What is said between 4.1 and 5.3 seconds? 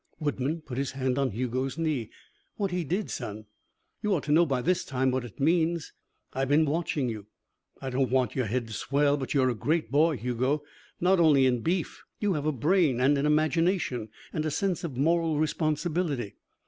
ought to know by this time what